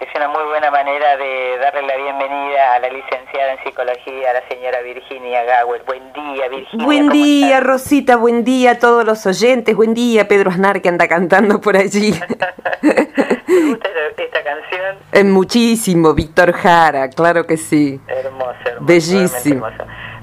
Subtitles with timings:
[0.00, 4.34] es una muy buena manera de darle la bienvenida a la licenciada en psicología, a
[4.34, 5.82] la señora Virginia Gawel.
[5.86, 6.86] Buen día, Virginia.
[6.86, 11.08] Buen día, Rosita, buen día a todos los oyentes, buen día, Pedro Aznar que anda
[11.08, 12.12] cantando por allí.
[12.80, 13.88] ¿Te gusta
[14.22, 14.96] esta canción?
[15.10, 18.00] Es muchísimo, Víctor Jara, claro que sí.
[18.06, 18.84] Hermoso, hermoso.
[18.86, 19.66] Bellísimo.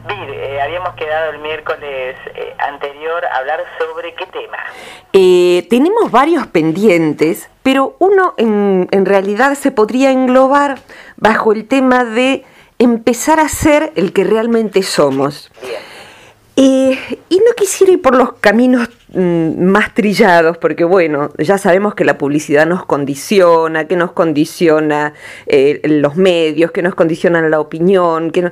[0.07, 4.57] Vir, eh, habíamos quedado el miércoles eh, anterior a hablar sobre qué tema.
[5.13, 10.77] Eh, tenemos varios pendientes, pero uno en, en realidad se podría englobar
[11.17, 12.43] bajo el tema de
[12.77, 15.51] empezar a ser el que realmente somos.
[16.55, 16.97] y
[17.29, 22.19] no quisiera ir por los caminos mm, más trillados, porque bueno, ya sabemos que la
[22.19, 25.13] publicidad nos condiciona, que nos condiciona
[25.83, 28.51] los medios, que nos condicionan la opinión, que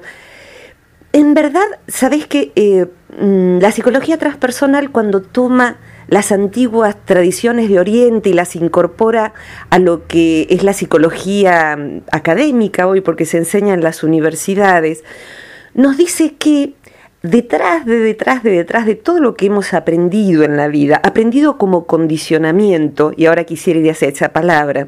[1.14, 2.88] en verdad, sabes que eh,
[3.20, 5.78] mm, la psicología transpersonal cuando toma
[6.08, 9.34] las antiguas tradiciones de Oriente y las incorpora
[9.70, 15.04] a lo que es la psicología mm, académica hoy, porque se enseña en las universidades,
[15.76, 16.74] nos dice que
[17.22, 21.60] detrás de detrás de detrás de todo lo que hemos aprendido en la vida, aprendido
[21.60, 24.88] como condicionamiento, y ahora quisiera ir hacia esa palabra,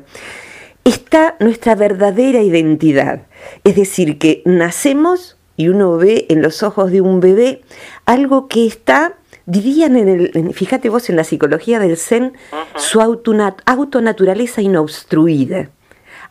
[0.85, 3.27] está nuestra verdadera identidad.
[3.63, 7.61] Es decir, que nacemos y uno ve en los ojos de un bebé
[8.05, 9.13] algo que está,
[9.45, 12.33] dirían en el, fíjate vos en la psicología del Zen,
[12.75, 15.69] su autonaturaleza inobstruida.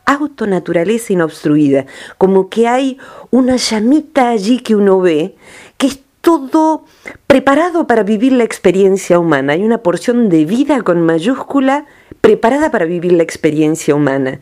[0.07, 1.87] Autonaturaleza inobstruida,
[2.19, 2.99] como que hay
[3.31, 5.35] una llamita allí que uno ve,
[5.77, 6.85] que es todo
[7.27, 9.53] preparado para vivir la experiencia humana.
[9.53, 11.85] Hay una porción de vida con mayúscula
[12.21, 14.39] preparada para vivir la experiencia humana.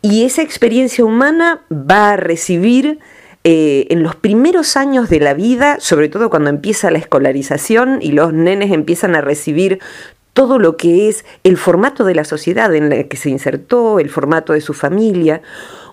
[0.00, 3.00] Y esa experiencia humana va a recibir
[3.44, 8.12] eh, en los primeros años de la vida, sobre todo cuando empieza la escolarización y
[8.12, 9.80] los nenes empiezan a recibir
[10.32, 14.10] todo lo que es el formato de la sociedad en la que se insertó, el
[14.10, 15.42] formato de su familia,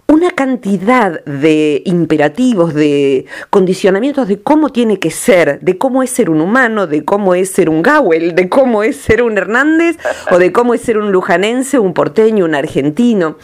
[0.07, 6.29] una cantidad de imperativos, de condicionamientos de cómo tiene que ser, de cómo es ser
[6.29, 9.97] un humano, de cómo es ser un Gawel, de cómo es ser un Hernández,
[10.29, 13.37] o de cómo es ser un lujanense, un porteño, un argentino,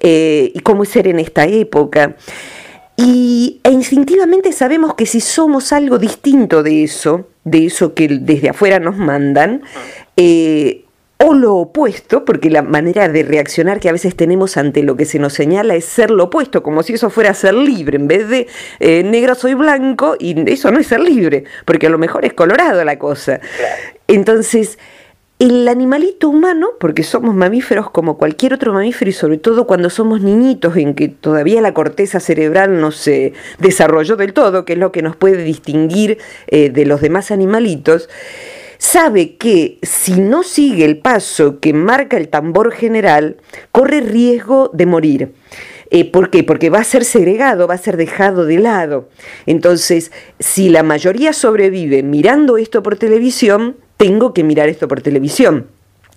[0.00, 2.16] eh, y cómo es ser en esta época.
[2.96, 8.48] Y e instintivamente sabemos que si somos algo distinto de eso, de eso que desde
[8.48, 9.62] afuera nos mandan,
[10.16, 10.84] eh,
[11.18, 15.06] o lo opuesto, porque la manera de reaccionar que a veces tenemos ante lo que
[15.06, 18.28] se nos señala es ser lo opuesto, como si eso fuera ser libre, en vez
[18.28, 18.46] de
[18.80, 22.34] eh, negro soy blanco, y eso no es ser libre, porque a lo mejor es
[22.34, 23.40] colorado la cosa.
[24.08, 24.78] Entonces,
[25.38, 30.22] el animalito humano, porque somos mamíferos como cualquier otro mamífero y sobre todo cuando somos
[30.22, 34.92] niñitos en que todavía la corteza cerebral no se desarrolló del todo, que es lo
[34.92, 38.08] que nos puede distinguir eh, de los demás animalitos,
[38.78, 43.36] sabe que si no sigue el paso que marca el tambor general,
[43.72, 45.32] corre riesgo de morir.
[45.90, 46.44] Eh, ¿Por qué?
[46.44, 49.08] Porque va a ser segregado, va a ser dejado de lado.
[49.44, 50.10] Entonces,
[50.40, 55.68] si la mayoría sobrevive mirando esto por televisión, tengo que mirar esto por televisión.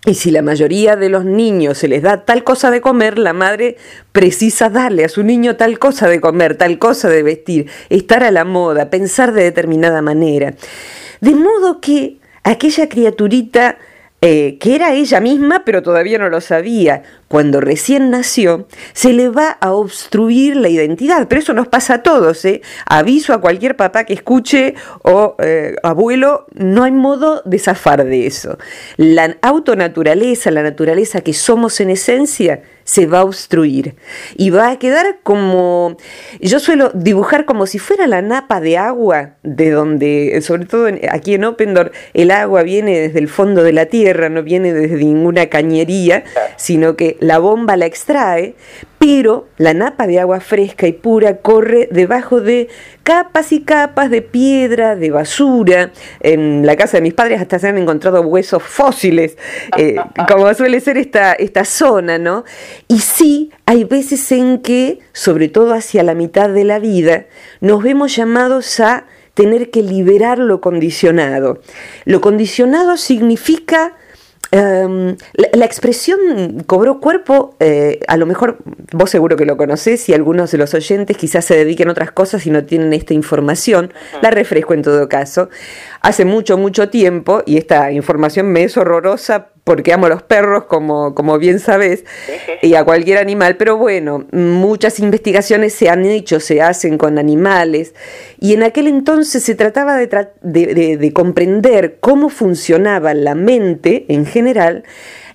[0.05, 3.33] Y si la mayoría de los niños se les da tal cosa de comer, la
[3.33, 3.75] madre
[4.13, 8.31] precisa darle a su niño tal cosa de comer, tal cosa de vestir, estar a
[8.31, 10.53] la moda, pensar de determinada manera.
[11.19, 13.77] De modo que aquella criaturita
[14.21, 19.29] eh, que era ella misma, pero todavía no lo sabía, cuando recién nació, se le
[19.29, 21.27] va a obstruir la identidad.
[21.29, 22.43] Pero eso nos pasa a todos.
[22.43, 22.61] ¿eh?
[22.85, 28.27] Aviso a cualquier papá que escuche o eh, abuelo, no hay modo de zafar de
[28.27, 28.57] eso.
[28.97, 33.95] La autonaturaleza, la naturaleza que somos en esencia, se va a obstruir
[34.35, 35.95] y va a quedar como,
[36.41, 41.35] yo suelo dibujar como si fuera la napa de agua, de donde, sobre todo aquí
[41.35, 45.45] en Opendor, el agua viene desde el fondo de la tierra, no viene desde ninguna
[45.49, 46.23] cañería,
[46.57, 48.55] sino que la bomba la extrae,
[48.99, 52.67] pero la napa de agua fresca y pura corre debajo de
[53.03, 55.91] capas y capas de piedra, de basura.
[56.19, 59.37] En la casa de mis padres hasta se han encontrado huesos fósiles,
[59.77, 59.95] eh,
[60.27, 62.43] como suele ser esta, esta zona, ¿no?
[62.89, 67.25] Y sí, hay veces en que, sobre todo hacia la mitad de la vida,
[67.61, 71.61] nos vemos llamados a tener que liberar lo condicionado.
[72.03, 73.95] Lo condicionado significa
[74.51, 78.57] Em, la, expresión cobró cuerpo, eh, a lo mejor
[78.91, 82.11] vos seguro que lo conocés y algunos de los oyentes quizás se dediquen a otras
[82.11, 83.93] cosas y no tienen esta información,
[84.23, 85.49] la refresco en todo caso.
[86.01, 90.63] Hace mucho, mucho tiempo, y esta información me es horrorosa porque amo a los perros,
[90.63, 92.03] como, como bien sabes,
[92.63, 97.93] y a cualquier animal, pero bueno, muchas investigaciones se han hecho, se hacen con animales,
[98.39, 100.07] y en aquel entonces se trataba de,
[100.41, 104.85] de, comprender cómo funcionaba la mente en general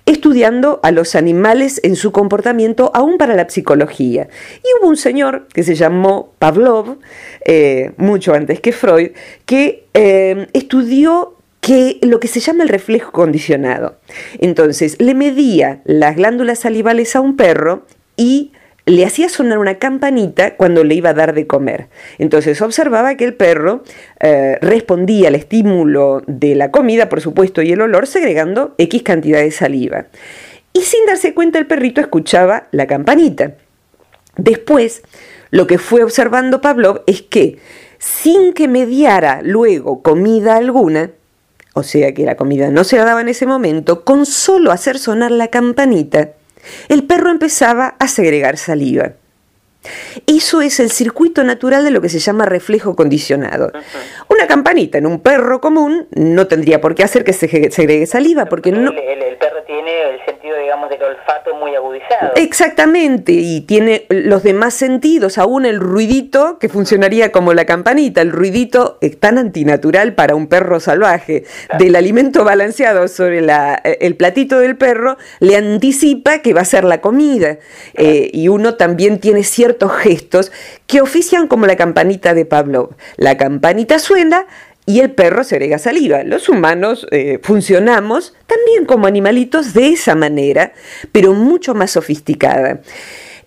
[0.05, 4.27] estudiando a los animales en su comportamiento aún para la psicología.
[4.57, 6.97] Y hubo un señor que se llamó Pavlov,
[7.45, 9.11] eh, mucho antes que Freud,
[9.45, 11.34] que eh, estudió
[11.65, 13.97] que lo que se llama el reflejo condicionado.
[14.37, 18.51] Entonces, le medía las glándulas salivales a un perro y
[18.85, 21.87] le hacía sonar una campanita cuando le iba a dar de comer.
[22.19, 23.83] Entonces observaba que el perro
[24.19, 29.39] eh, respondía al estímulo de la comida, por supuesto, y el olor, segregando X cantidad
[29.39, 30.05] de saliva.
[30.71, 33.55] Y sin darse cuenta el perrito escuchaba la campanita.
[34.37, 35.01] Después,
[35.49, 37.57] lo que fue observando Pavlov es que,
[37.97, 41.09] sin que mediara luego comida alguna,
[41.75, 44.97] o sea que la comida no se la daba en ese momento, con solo hacer
[44.97, 46.29] sonar la campanita,
[46.87, 49.11] el perro empezaba a segregar saliva.
[50.25, 53.71] Eso es el circuito natural de lo que se llama reflejo condicionado.
[54.29, 58.45] Una campanita en un perro común no tendría por qué hacer que se segregue saliva,
[58.45, 58.91] porque no...
[58.91, 62.33] El, perro tiene el sentido, digamos, del olfato muy agudizado.
[62.35, 68.31] Exactamente, y tiene los demás sentidos, aún el ruidito que funcionaría como la campanita, el
[68.31, 71.43] ruidito es tan antinatural para un perro salvaje,
[71.79, 76.83] del alimento balanceado sobre la, el platito del perro, le anticipa que va a ser
[76.83, 77.57] la comida,
[77.95, 80.51] eh, y uno también tiene ciertos gestos
[80.87, 82.91] que ofician como la campanita de Pablo.
[83.17, 84.45] La campanita suena
[84.85, 86.23] y el perro segrega saliva.
[86.23, 90.73] Los humanos eh, funcionamos también como animalitos de esa manera,
[91.11, 92.81] pero mucho más sofisticada.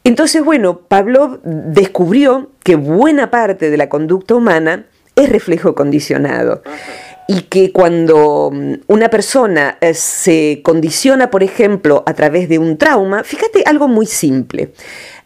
[0.05, 4.87] Entonces, bueno, Pablo descubrió que buena parte de la conducta humana
[5.17, 6.63] es reflejo condicionado.
[7.31, 12.79] Y que cuando mm, una persona eh, se condiciona, por ejemplo, a través de un
[12.79, 14.73] trauma, fíjate algo muy simple.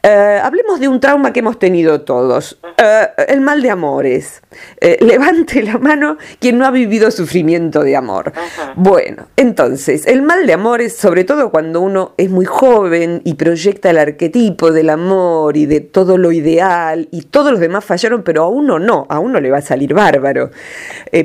[0.05, 4.43] Eh, hablemos de un trauma que hemos tenido todos, eh, el mal de amores.
[4.81, 8.33] Eh, levante la mano quien no ha vivido sufrimiento de amor.
[8.75, 13.91] Bueno, entonces, el mal de amores, sobre todo cuando uno es muy joven y proyecta
[13.91, 18.43] el arquetipo del amor y de todo lo ideal y todos los demás fallaron, pero
[18.43, 20.51] a uno no, a uno le va a salir bárbaro,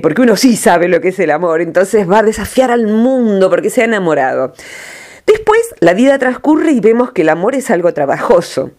[0.03, 3.49] porque uno sí sabe lo que es el amor, entonces va a desafiar al mundo
[3.49, 4.53] porque se ha enamorado.
[5.27, 8.71] Después la vida transcurre y vemos que el amor es algo trabajoso,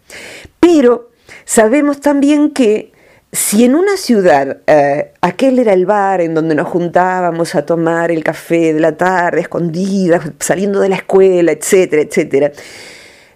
[0.59, 1.11] pero
[1.45, 2.93] sabemos también que
[3.31, 8.11] si en una ciudad eh, aquel era el bar en donde nos juntábamos a tomar
[8.11, 12.53] el café de la tarde, escondidas, saliendo de la escuela, etcétera, etcétera,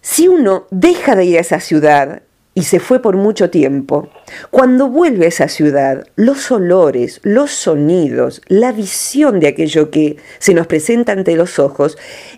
[0.00, 2.22] si uno deja de ir a esa ciudad
[2.54, 4.10] y se fue por mucho tiempo,
[4.50, 10.52] cuando vuelve a esa ciudad, los olores, los sonidos, la visión de aquello que se
[10.52, 11.96] nos presenta ante los ojos,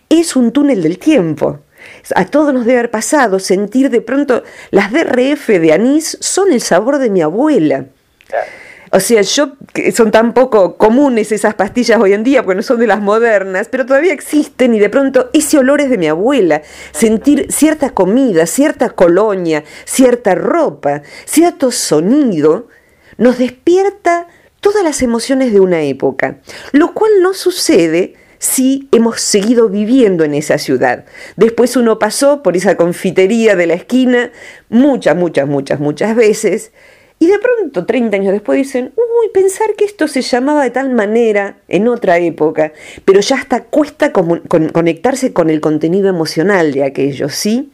[0.08, 1.61] es un túnel del tiempo.
[2.14, 6.61] A todos nos debe haber pasado sentir de pronto las DRF de anís son el
[6.61, 7.87] sabor de mi abuela.
[8.94, 9.55] O sea, yo,
[9.93, 13.67] son tan poco comunes esas pastillas hoy en día, porque no son de las modernas,
[13.69, 16.62] pero todavía existen y de pronto ese olor es de mi abuela.
[16.93, 22.69] Sentir cierta comida, cierta colonia, cierta ropa, cierto sonido,
[23.19, 24.29] nos despierta
[24.61, 26.38] todas las emociones de una época,
[26.70, 31.05] lo cual no sucede si hemos seguido viviendo en esa ciudad.
[31.35, 34.31] Después uno pasó por esa confitería de la esquina
[34.69, 36.70] muchas, muchas, muchas, muchas veces
[37.25, 40.91] y de pronto, 30 años después, dicen, uy, pensar que esto se llamaba de tal
[40.91, 42.75] manera en otra época,
[43.06, 47.71] pero ya hasta cuesta conectarse con el contenido emocional de aquello, ¿sí?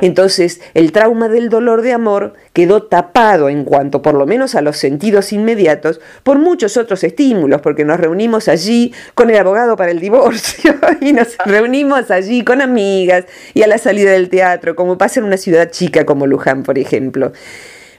[0.00, 4.62] Entonces, el trauma del dolor de amor quedó tapado en cuanto, por lo menos a
[4.62, 9.92] los sentidos inmediatos, por muchos otros estímulos, porque nos reunimos allí con el abogado para
[9.92, 14.98] el divorcio y nos reunimos allí con amigas y a la salida del teatro, como
[14.98, 17.30] pasa en una ciudad chica como Luján, por ejemplo.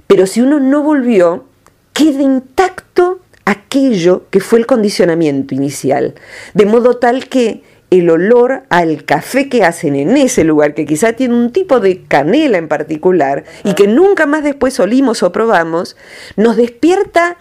[0.09, 1.45] Pero si uno no volvió,
[1.93, 6.15] queda intacto aquello que fue el condicionamiento inicial.
[6.55, 7.61] De modo tal que
[7.91, 12.05] el olor al café que hacen en ese lugar, que quizá tiene un tipo de
[12.05, 15.95] canela en particular y que nunca más después olimos o probamos,
[16.35, 17.37] nos despierta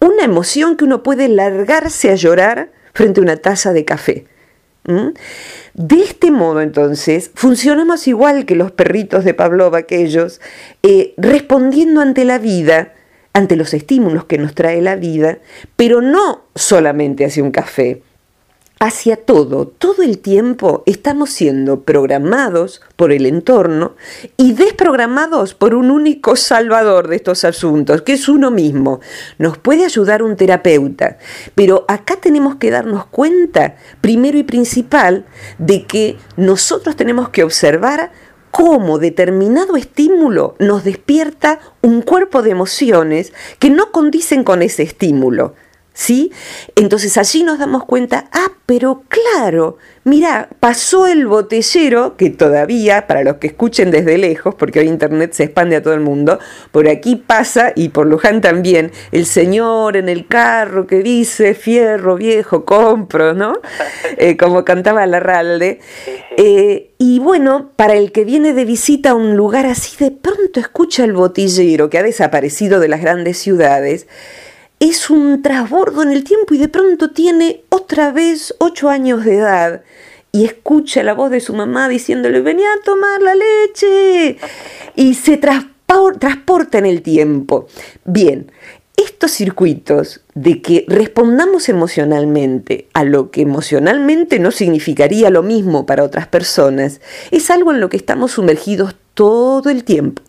[0.00, 4.26] una emoción que uno puede largarse a llorar frente a una taza de café.
[5.74, 10.40] De este modo, entonces, funcionamos igual que los perritos de Pavlov, aquellos,
[10.82, 12.94] eh, respondiendo ante la vida,
[13.34, 15.38] ante los estímulos que nos trae la vida,
[15.76, 18.02] pero no solamente hacia un café,
[18.80, 23.96] hacia todo, todo el tiempo estamos siendo programados por el entorno
[24.36, 29.00] y desprogramados por un único salvador de estos asuntos, que es uno mismo.
[29.38, 31.18] Nos puede ayudar un terapeuta,
[31.54, 35.24] pero acá tenemos que darnos cuenta, primero y principal,
[35.58, 38.12] de que nosotros tenemos que observar
[38.50, 45.54] cómo determinado estímulo nos despierta un cuerpo de emociones que no condicen con ese estímulo.
[45.98, 46.30] ¿Sí?
[46.76, 53.24] Entonces allí nos damos cuenta, ah, pero claro, mira, pasó el botellero, que todavía, para
[53.24, 56.38] los que escuchen desde lejos, porque hoy Internet se expande a todo el mundo,
[56.70, 62.14] por aquí pasa, y por Luján también, el señor en el carro que dice, fierro
[62.14, 63.54] viejo, compro, ¿no?
[64.16, 65.80] Eh, como cantaba Larralde.
[66.36, 70.58] Eh, y bueno, para el que viene de visita a un lugar así, de pronto
[70.58, 74.06] escucha el botillero que ha desaparecido de las grandes ciudades,
[74.80, 79.36] es un trasbordo en el tiempo y de pronto tiene otra vez ocho años de
[79.36, 79.82] edad
[80.32, 84.36] y escucha la voz de su mamá diciéndole, venía a tomar la leche.
[84.94, 87.66] Y se transporta en el tiempo.
[88.04, 88.52] Bien,
[88.96, 96.04] estos circuitos de que respondamos emocionalmente a lo que emocionalmente no significaría lo mismo para
[96.04, 100.22] otras personas, es algo en lo que estamos sumergidos todo el tiempo.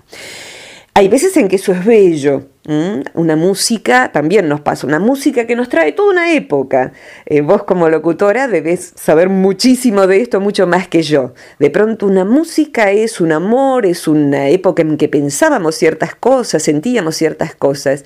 [0.93, 5.55] Hay veces en que eso es bello, una música, también nos pasa, una música que
[5.55, 6.91] nos trae toda una época.
[7.25, 11.33] Eh, vos como locutora debes saber muchísimo de esto, mucho más que yo.
[11.57, 16.61] De pronto una música es un amor, es una época en que pensábamos ciertas cosas,
[16.63, 18.05] sentíamos ciertas cosas.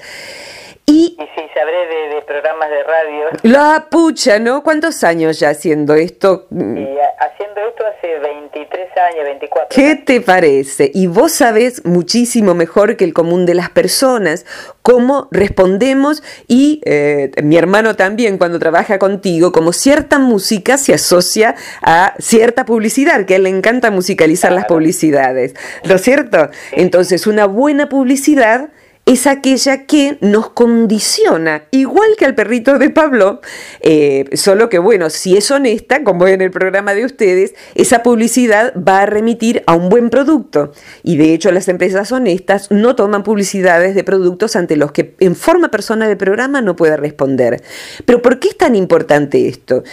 [0.85, 3.25] Y, sí, sabré de, programas de radio.
[3.43, 4.63] La pucha, ¿no?
[4.63, 6.47] ¿Cuántos años ya haciendo esto?
[6.51, 9.67] Y haciendo esto hace 23 años, 24.
[9.69, 10.91] ¿Qué te parece?
[10.93, 14.45] Y vos sabés muchísimo mejor que el común de las personas
[14.83, 21.55] cómo respondemos y eh, mi hermano también cuando trabaja contigo, como cierta música se asocia
[21.81, 25.55] a cierta publicidad, que a él le encanta musicalizar las publicidades.
[25.83, 26.49] ¿Lo cierto?
[26.73, 28.69] Entonces, una buena publicidad
[29.05, 33.41] es aquella que nos condiciona, igual que al perrito de Pablo,
[33.81, 38.73] eh, solo que bueno, si es honesta, como en el programa de ustedes, esa publicidad
[38.75, 40.71] va a remitir a un buen producto.
[41.03, 45.35] Y de hecho las empresas honestas no toman publicidades de productos ante los que en
[45.35, 47.61] forma personal el programa no puede responder.
[48.05, 49.83] Pero ¿por qué es tan importante esto?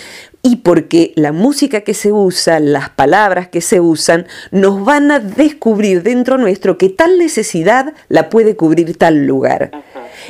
[0.42, 5.18] Y porque la música que se usa, las palabras que se usan, nos van a
[5.18, 9.70] descubrir dentro nuestro que tal necesidad la puede cubrir tal lugar.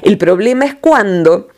[0.02, 1.48] El problema es cuando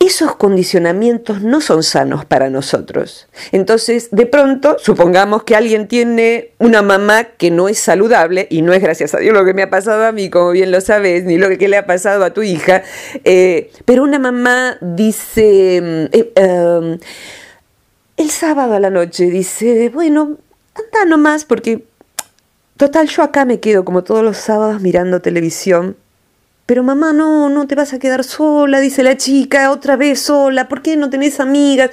[0.00, 3.28] esos condicionamientos no son sanos para nosotros.
[3.52, 8.74] Entonces, de pronto, supongamos que alguien tiene una mamá que no es saludable, y no
[8.74, 11.24] es gracias a Dios lo que me ha pasado a mí, como bien lo sabes,
[11.24, 12.82] ni lo que le ha pasado a tu hija,
[13.24, 16.08] eh, pero una mamá dice...
[16.12, 16.98] Eh, em,
[18.16, 20.36] el sábado a la noche dice, bueno,
[20.74, 21.84] anda nomás porque
[22.76, 25.96] total yo acá me quedo como todos los sábados mirando televisión.
[26.66, 30.66] Pero mamá, no, no te vas a quedar sola, dice la chica, otra vez sola,
[30.66, 31.90] ¿por qué no tenés amigas?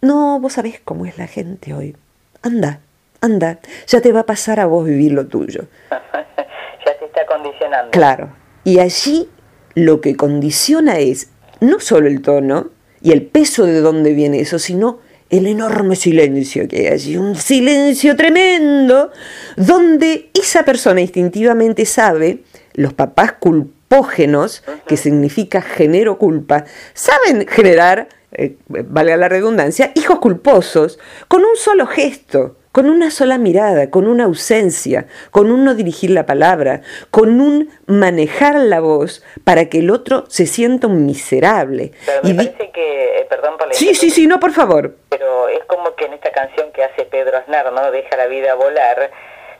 [0.00, 1.96] No, vos sabés cómo es la gente hoy.
[2.42, 2.80] Anda,
[3.20, 5.62] anda, ya te va a pasar a vos vivir lo tuyo.
[5.90, 7.90] ya te está condicionando.
[7.90, 8.30] Claro,
[8.62, 9.28] y allí
[9.74, 14.60] lo que condiciona es no solo el tono y el peso de dónde viene eso,
[14.60, 19.10] sino el enorme silencio que hay allí, un silencio tremendo,
[19.56, 22.44] donde esa persona instintivamente sabe,
[22.74, 30.98] los papás culpógenos, que significa genero culpa, saben generar, eh, valga la redundancia, hijos culposos
[31.28, 36.10] con un solo gesto, con una sola mirada, con una ausencia, con un no dirigir
[36.10, 41.90] la palabra, con un manejar la voz para que el otro se sienta un miserable.
[42.06, 44.94] Pero me parece que, eh, perdón por la Sí, sí, sí, no, por favor.
[45.08, 47.90] Pero es como que en esta canción que hace Pedro Aznar, ¿no?
[47.90, 49.10] Deja la vida volar,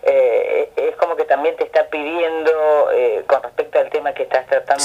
[0.05, 2.53] eh, es como que también te está pidiendo,
[2.95, 4.85] eh, con respecto al tema que estás tratando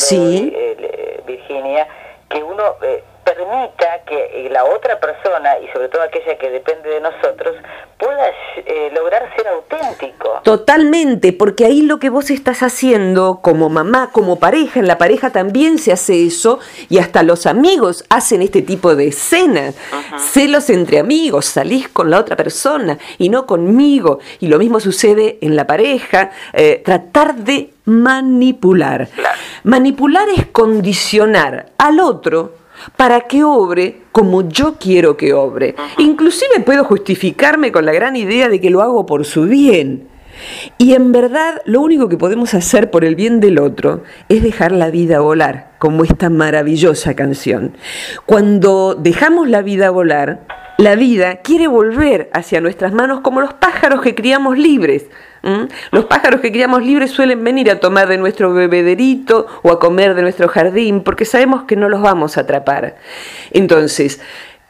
[1.28, 1.88] Virginia,
[2.32, 2.78] que uno
[3.24, 7.56] permita que la otra persona, y sobre todo aquella que depende de nosotros,
[7.98, 10.42] pueda eh, lograr ser auténtico.
[10.44, 15.32] Totalmente, porque ahí lo que vos estás haciendo como mamá, como pareja, en la pareja
[15.32, 19.75] también se hace eso, y hasta los amigos hacen este tipo de escenas.
[20.18, 24.20] Celos entre amigos, salís con la otra persona y no conmigo.
[24.39, 29.08] Y lo mismo sucede en la pareja, eh, tratar de manipular.
[29.63, 32.62] Manipular es condicionar al otro
[32.96, 35.75] para que obre como yo quiero que obre.
[35.98, 40.08] Inclusive puedo justificarme con la gran idea de que lo hago por su bien.
[40.78, 44.72] Y en verdad lo único que podemos hacer por el bien del otro es dejar
[44.72, 47.75] la vida volar, como esta maravillosa canción.
[48.25, 50.46] Cuando dejamos la vida volar,
[50.78, 55.06] la vida quiere volver hacia nuestras manos como los pájaros que criamos libres.
[55.92, 60.16] Los pájaros que criamos libres suelen venir a tomar de nuestro bebederito o a comer
[60.16, 62.96] de nuestro jardín porque sabemos que no los vamos a atrapar.
[63.52, 64.22] Entonces,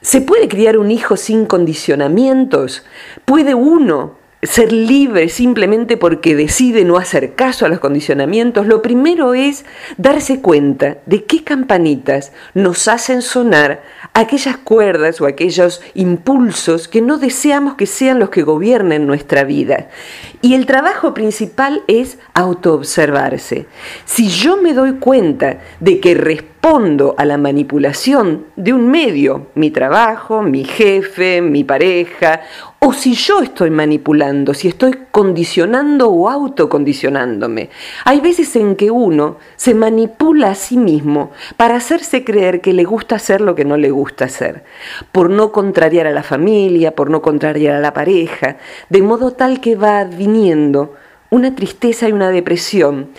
[0.01, 2.84] ¿se puede criar un hijo sin condicionamientos?
[3.24, 9.34] ¿Puede uno ser libre simplemente porque decide no hacer caso a los condicionamientos, lo primero
[9.34, 9.65] es
[9.98, 17.18] darse cuenta de qué campanitas nos hacen sonar aquellas cuerdas o aquellos impulsos que no
[17.18, 19.88] deseamos que sean los que gobiernen nuestra vida.
[20.43, 23.65] Y el trabajo principal es autoobservarse.
[24.03, 29.71] Si yo me doy cuenta de que respondo a la manipulación de un medio, mi
[29.71, 32.41] trabajo, mi jefe, mi pareja,
[32.85, 37.69] o si yo estoy manipulando, si estoy condicionando o autocondicionándome.
[38.03, 42.83] Hay veces en que uno se manipula a sí mismo para hacerse creer que le
[42.83, 44.65] gusta hacer lo que no le gusta hacer,
[45.13, 48.57] por no contrariar a la familia, por no contrariar a la pareja,
[48.89, 50.03] de modo tal que va
[51.30, 53.10] una tristeza y una depresión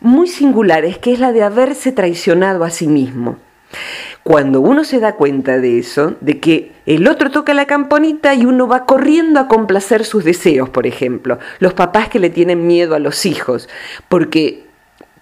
[0.00, 3.36] muy singulares, que es la de haberse traicionado a sí mismo.
[4.22, 8.44] Cuando uno se da cuenta de eso, de que el otro toca la campanita y
[8.44, 12.94] uno va corriendo a complacer sus deseos, por ejemplo, los papás que le tienen miedo
[12.94, 13.68] a los hijos,
[14.08, 14.64] porque,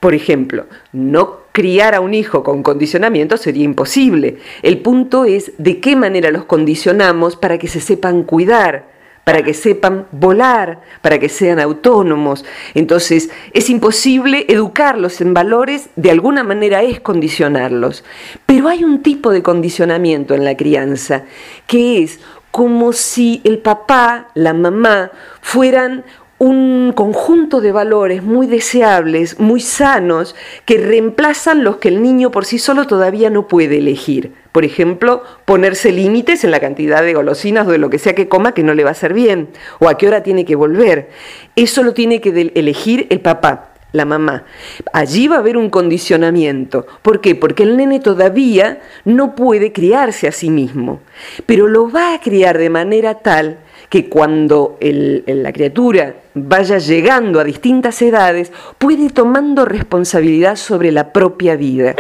[0.01, 4.39] por ejemplo, no criar a un hijo con condicionamiento sería imposible.
[4.63, 8.98] El punto es de qué manera los condicionamos para que se sepan cuidar,
[9.29, 12.47] para que sepan volar, para que sean autónomos.
[12.73, 18.05] Entonces, es imposible educarlos en valores, de alguna manera es condicionarlos.
[18.47, 21.25] Pero hay un tipo de condicionamiento en la crianza
[21.67, 22.21] que es
[22.51, 25.11] como si el papá, la mamá,
[25.43, 26.07] fueran
[26.39, 32.47] un conjunto de valores muy deseables, muy sanos, que reemplazan los que el niño por
[32.47, 34.33] sí solo todavía no puede elegir.
[34.59, 38.27] Por ejemplo, ponerse límites en la cantidad de golosinas o de lo que sea que
[38.27, 41.11] coma que no le va a hacer bien, o a qué hora tiene que volver.
[41.55, 44.47] Eso lo tiene que elegir el papá, la mamá.
[44.93, 46.89] Allí va a haber un condicionamiento.
[47.03, 47.37] ¿Por qué?
[47.37, 51.03] Porque el nene todavía no puede criarse a sí mismo,
[51.47, 57.45] pero lo va a criar de manera tal que cuando la criatura vaya llegando a
[57.45, 61.95] distintas edades, puede ir tomando responsabilidad sobre la propia vida.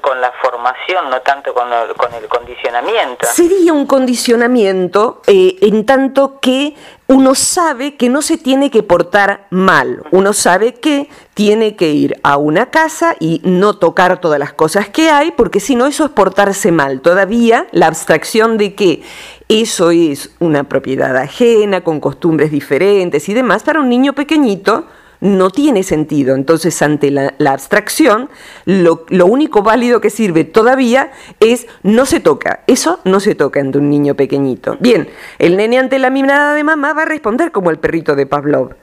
[0.00, 3.26] Con la formación, no tanto con el, condicionamiento.
[3.26, 6.74] Sería un condicionamiento eh, en tanto que
[7.06, 12.20] uno sabe que no se tiene que portar mal, uno sabe que tiene que ir
[12.22, 16.04] a una casa y no tocar todas las cosas que hay, porque si no eso
[16.04, 17.00] es portarse mal.
[17.00, 19.02] Todavía la abstracción de que
[19.48, 24.86] eso es una propiedad ajena, con costumbres diferentes y demás, para un niño pequeñito
[25.20, 26.34] no tiene sentido.
[26.34, 28.28] Entonces, ante la, abstracción,
[28.64, 32.60] lo, lo, único válido que sirve todavía es no se toca.
[32.66, 34.76] Eso no se toca ante un niño pequeñito.
[34.80, 38.26] Bien, el nene ante la mirada de mamá va a responder como el perrito de
[38.26, 38.74] Pavlov.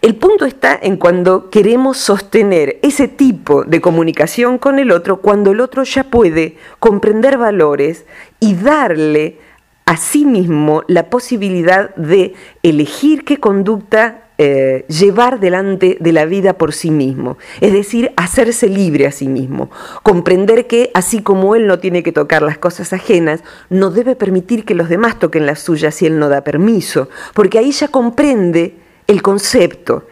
[0.00, 5.52] El punto está en cuando queremos sostener ese tipo de comunicación con el otro, cuando
[5.52, 8.04] el otro ya puede comprender valores
[8.40, 9.38] y darle
[9.84, 16.54] a sí mismo la posibilidad de elegir qué conducta eh, llevar delante de la vida
[16.54, 19.70] por sí mismo, es decir, hacerse libre a sí mismo,
[20.02, 24.64] comprender que así como él no tiene que tocar las cosas ajenas, no debe permitir
[24.64, 28.74] que los demás toquen las suyas si él no da permiso, porque ahí ya comprende
[29.06, 30.08] el concepto.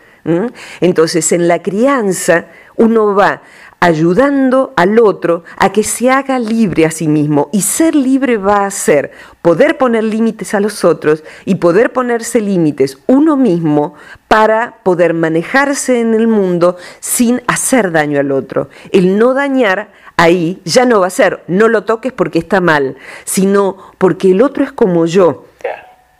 [0.80, 2.46] Entonces, en la crianza
[2.80, 3.42] uno va
[3.78, 7.48] ayudando al otro a que se haga libre a sí mismo.
[7.52, 9.12] Y ser libre va a ser
[9.42, 13.94] poder poner límites a los otros y poder ponerse límites uno mismo
[14.28, 18.68] para poder manejarse en el mundo sin hacer daño al otro.
[18.92, 22.96] El no dañar ahí ya no va a ser no lo toques porque está mal,
[23.24, 25.46] sino porque el otro es como yo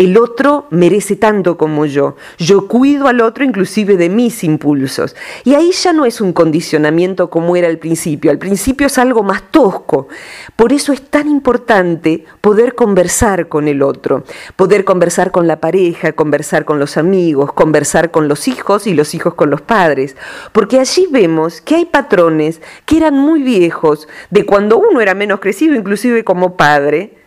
[0.01, 2.17] el otro merece tanto como yo.
[2.39, 5.15] Yo cuido al otro inclusive de mis impulsos.
[5.45, 8.31] Y ahí ya no es un condicionamiento como era al principio.
[8.31, 10.09] Al principio es algo más tosco.
[10.57, 14.25] Por eso es tan importante poder conversar con el otro,
[14.57, 19.15] poder conversar con la pareja, conversar con los amigos, conversar con los hijos y los
[19.15, 20.17] hijos con los padres.
[20.53, 25.41] Porque allí vemos que hay patrones que eran muy viejos, de cuando uno era menos
[25.41, 27.20] crecido inclusive como padre,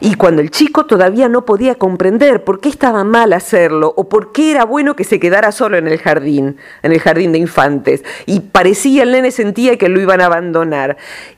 [0.00, 4.32] y cuando el chico todavía no podía comprender por qué estaba mal hacerlo o por
[4.32, 8.04] qué era bueno que se quedara solo en el jardín, en el jardín de infantes,
[8.26, 10.96] y parecía el nene sentía que lo iban a abandonar.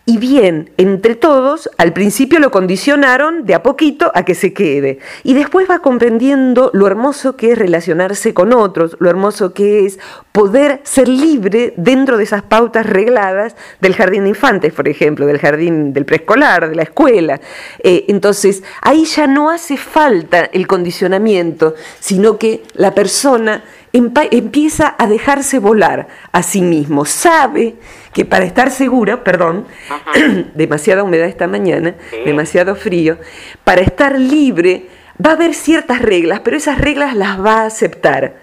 [0.09, 5.01] Y bien, entre todos, al principio lo condicionaron de a poquito a que se quede.
[5.25, 9.99] Y después va comprendiendo lo hermoso que es relacionarse con otros, lo hermoso que es
[10.31, 15.40] poder ser libre dentro de esas pautas regladas del jardín de infantes, por ejemplo, del
[15.40, 17.40] jardín del preescolar, de la escuela.
[17.81, 25.07] Eh, entonces, ahí ya no hace falta el condicionamiento, sino que la persona empieza a
[25.07, 27.75] dejarse volar a sí mismo, sabe
[28.12, 29.66] que para estar segura, perdón,
[30.55, 31.94] demasiada humedad esta mañana,
[32.25, 33.18] demasiado frío,
[33.64, 34.88] para estar libre
[35.25, 38.35] va a haber ciertas reglas, pero esas reglas las va a aceptar.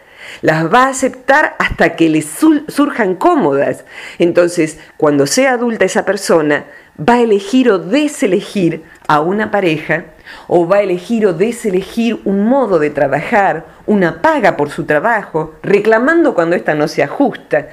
[0.41, 3.86] Las va a aceptar hasta que le surjan cómodas.
[4.19, 6.65] Entonces, cuando sea adulta esa persona,
[6.97, 10.06] va a elegir o deselegir a una pareja,
[10.48, 15.56] o va a elegir o deselegir un modo de trabajar, una paga por su trabajo,
[15.62, 17.68] reclamando cuando ésta no se ajusta.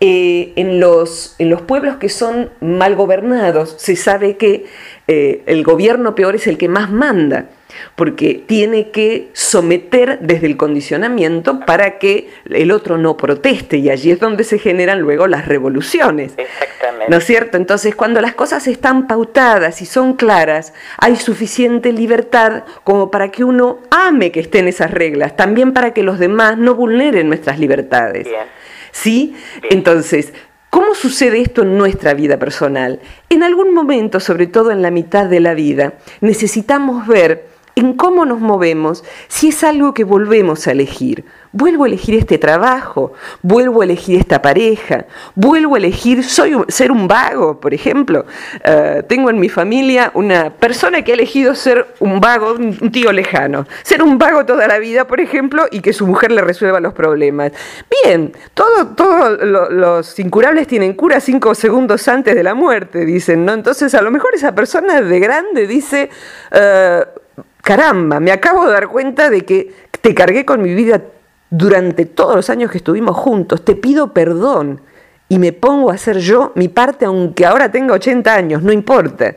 [0.00, 4.66] Eh, en, los, en, los, pueblos que son mal gobernados se sabe que
[5.08, 7.46] eh, el gobierno peor es el que más manda
[7.96, 14.10] porque tiene que someter desde el condicionamiento para que el otro no proteste y allí
[14.10, 16.32] es donde se generan luego las revoluciones.
[16.36, 17.10] Exactamente.
[17.10, 17.56] ¿No es cierto?
[17.56, 23.44] Entonces, cuando las cosas están pautadas y son claras, hay suficiente libertad como para que
[23.44, 28.24] uno ame que estén esas reglas, también para que los demás no vulneren nuestras libertades.
[28.24, 28.42] Bien.
[28.90, 29.36] ¿Sí?
[29.70, 30.32] Entonces,
[30.70, 33.00] ¿Cómo sucede esto en nuestra vida personal?
[33.30, 37.47] En algún momento, sobre todo en la mitad de la vida, necesitamos ver
[37.78, 41.24] en cómo nos movemos si es algo que volvemos a elegir.
[41.52, 46.92] Vuelvo a elegir este trabajo, vuelvo a elegir esta pareja, vuelvo a elegir soy ser
[46.92, 48.26] un vago, por ejemplo.
[48.62, 53.12] Eh, tengo en mi familia una persona que ha elegido ser un vago, un tío
[53.12, 53.66] lejano.
[53.82, 56.92] Ser un vago toda la vida, por ejemplo, y que su mujer le resuelva los
[56.92, 57.52] problemas.
[58.04, 59.36] Bien, todos todo
[59.70, 63.54] los incurables tienen cura cinco segundos antes de la muerte, dicen, ¿no?
[63.54, 66.10] Entonces a lo mejor esa persona de grande dice...
[66.50, 67.04] Eh,
[67.68, 71.02] caramba, me acabo de dar cuenta de que te cargué con mi vida
[71.50, 74.80] durante todos los años que estuvimos juntos, te pido perdón
[75.28, 79.34] y me pongo a hacer yo mi parte aunque ahora tenga 80 años, no importa.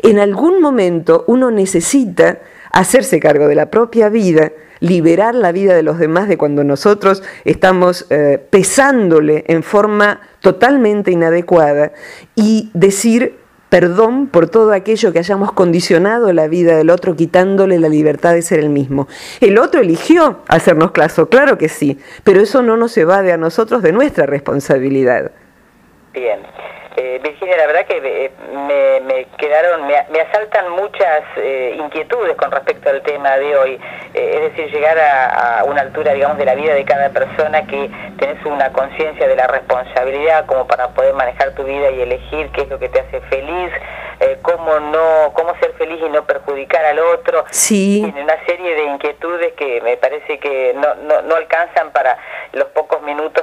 [0.00, 2.38] En algún momento uno necesita
[2.70, 7.24] hacerse cargo de la propia vida, liberar la vida de los demás de cuando nosotros
[7.44, 11.90] estamos eh, pesándole en forma totalmente inadecuada
[12.36, 13.41] y decir
[13.72, 18.42] perdón por todo aquello que hayamos condicionado la vida del otro, quitándole la libertad de
[18.42, 19.08] ser el mismo.
[19.40, 23.82] El otro eligió hacernos caso, claro que sí, pero eso no nos evade a nosotros
[23.82, 25.30] de nuestra responsabilidad.
[26.12, 26.40] Bien.
[27.04, 28.30] Eh, Virginia, la verdad que eh,
[29.02, 33.80] me, quedaron, me, asaltan muchas eh, inquietudes con respecto al tema de hoy.
[34.14, 38.44] es decir, llegar a, una altura, digamos, de la vida de cada persona que tenés
[38.46, 42.68] una conciencia de la responsabilidad como para poder manejar tu vida y elegir qué es
[42.68, 43.72] lo que te hace feliz,
[44.42, 47.44] cómo no, cómo ser feliz y no perjudicar al otro.
[47.50, 48.02] Sí.
[48.04, 52.16] Tiene una serie de inquietudes que me parece que no, no, no alcanzan para
[52.52, 53.41] los pocos minutos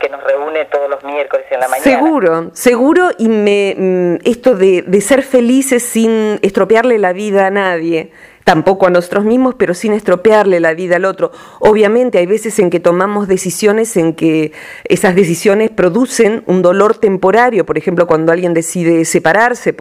[0.00, 1.82] que, nos reúne todos los miércoles en la mañana.
[1.82, 7.46] Seguro, seguro seguro y me, mm, esto de, de ser felices sin estropearle la vida
[7.46, 8.10] a nadie,
[8.44, 11.32] tampoco a nosotros mismos, pero sin estropearle la vida al otro.
[11.60, 14.52] Obviamente hay veces en que tomamos decisiones en que
[14.84, 19.74] esas decisiones producen un dolor temporario, por ejemplo, cuando alguien decide separarse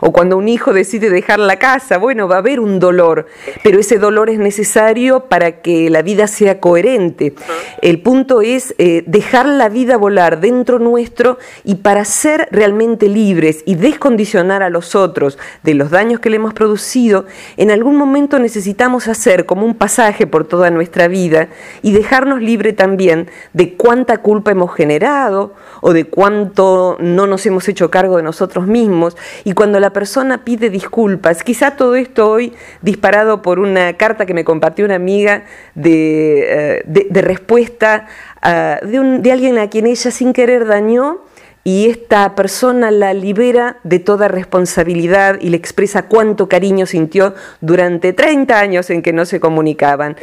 [0.00, 3.26] o cuando un hijo decide dejar la casa, bueno, va a haber un dolor,
[3.62, 7.34] pero ese dolor es necesario para que la vida sea coherente.
[7.80, 13.62] El punto es eh, dejar la vida volar dentro nuestro y para ser realmente libres
[13.64, 17.24] y descondicionar a los otros de los daños que le hemos producido,
[17.56, 21.48] en algún momento necesitamos hacer como un pasaje por toda nuestra vida
[21.82, 27.68] y dejarnos libre también de cuánta culpa hemos generado o de cuánto no nos hemos
[27.68, 29.16] hecho cargo de nosotros mismos.
[29.44, 32.52] Y cuando la persona pide disculpas, quizá todo esto hoy
[32.82, 38.06] disparado por una carta que me compartió una amiga de, eh, respuesta
[38.42, 41.20] ah, de, de alguien a quien ella sin querer dañó,
[41.64, 48.12] y esta persona la libera de toda responsabilidad y le expresa cuánto cariño sintió durante
[48.12, 50.14] 30 años en que no se comunicaban.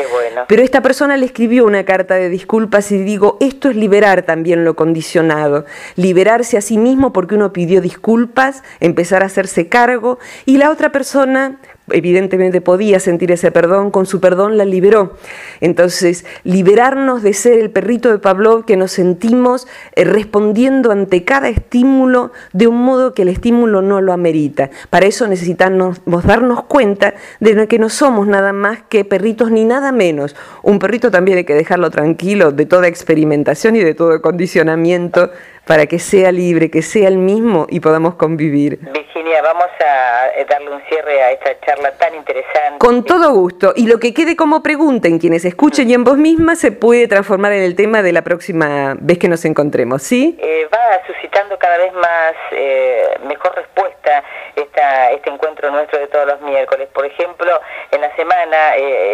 [0.48, 4.64] Pero esta persona le escribió una carta de disculpas y digo, esto es liberar también
[4.64, 10.58] lo condicionado, liberarse a sí mismo porque uno pidió disculpas, empezar a hacerse cargo y
[10.58, 11.58] la otra persona
[11.94, 15.18] evidentemente podía sentir ese perdón, con su perdón la liberó.
[15.60, 21.50] Entonces, liberarnos de ser el perrito de Pavlov que nos sentimos eh, respondiendo ante cada
[21.50, 24.70] estímulo de un modo que el estímulo no lo amerita.
[24.90, 29.92] Para eso necesitamos darnos cuenta de que no somos nada más que perritos ni nada
[29.92, 30.36] menos.
[30.64, 35.32] Un perrito también hay que dejarlo tranquilo de toda experimentación y de todo condicionamiento
[35.66, 38.80] para que sea libre, que sea el mismo y podamos convivir.
[38.94, 42.80] Virginia, vamos a eh, darle un cierre a esta charla tan interesante.
[42.80, 43.74] Con todo gusto.
[43.76, 47.08] Y lo que quede como pregunta en quienes escuchen y en vos misma se puede
[47.08, 50.38] transformar en el tema de la próxima vez que nos encontremos, ¿sí?
[50.40, 54.24] Eh, va suscitando cada vez más eh, mejor respuesta
[54.56, 56.88] esta, este encuentro nuestro de todos los miércoles.
[56.94, 57.60] Por ejemplo,
[57.92, 58.58] en la semana,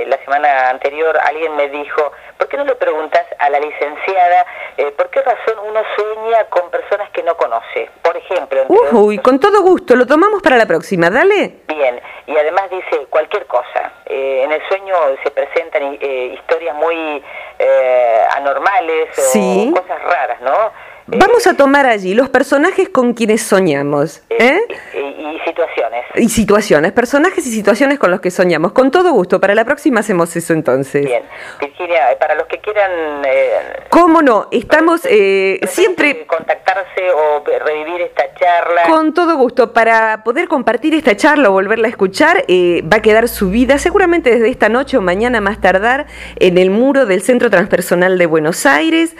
[0.08, 4.46] la semana anterior alguien me dijo, ¿por qué no le preguntas a la licenciada
[4.98, 7.90] por qué razón uno sueña con personas que no conoce.
[8.02, 8.66] Por ejemplo...
[8.92, 11.62] Uy, con todo gusto, lo tomamos para la próxima, dale.
[11.78, 13.92] Bien, y además dice cualquier cosa.
[14.08, 17.24] eh, en el sueño se presentan eh, historias muy
[18.36, 20.72] anormales o cosas raras, ¿no?
[21.08, 24.22] Vamos a tomar allí los personajes con quienes soñamos.
[24.30, 24.60] ¿eh?
[24.94, 26.04] Y, situaciones.
[26.16, 28.74] Y situaciones, personajes y situaciones con los que soñamos.
[28.74, 31.06] Con todo gusto, para la próxima hacemos eso entonces.
[31.06, 31.24] Bien.
[31.62, 32.92] Virginia, para los que quieran...
[33.26, 33.52] Eh,
[33.90, 34.50] ¿Cómo no?
[34.52, 36.28] Estamos eh, siempre...
[36.28, 38.84] Contactarse o revivir esta charla.
[38.88, 39.72] Con todo gusto.
[39.72, 44.50] Para poder compartir esta charla o volverla a escuchar, va a quedar subida seguramente desde
[44.50, 49.16] esta noche o mañana más tardar en el muro del Centro Transpersonal de Buenos Aires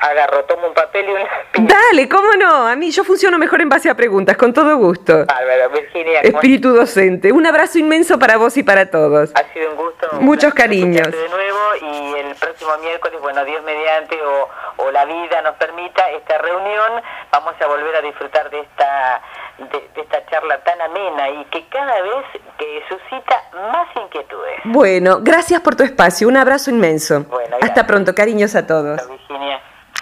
[0.00, 1.08] agarro, tomo un papel
[1.54, 2.66] Dale, ¿cómo no?
[2.66, 5.26] A mí yo funciono mejor en base a preguntas, con todo gusto.
[5.26, 6.20] Bárbaro, Virginia.
[6.20, 7.32] Espíritu docente.
[7.32, 9.32] Un abrazo inmenso para vos y para todos.
[9.34, 10.08] Ha sido un gusto.
[10.20, 11.10] Muchos cariños.
[11.10, 14.48] De nuevo y el próximo miércoles, bueno, Dios mediante o,
[14.84, 19.22] o la vida nos permita esta reunión, vamos a volver a disfrutar de esta
[19.58, 22.24] de, esta charla tan amena y que cada vez
[22.58, 24.60] que suscita más inquietudes.
[24.64, 26.28] Bueno, gracias por tu espacio.
[26.28, 27.26] Un abrazo inmenso.
[27.60, 29.00] Hasta pronto, cariños a todos.